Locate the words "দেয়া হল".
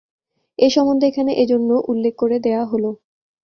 2.45-2.83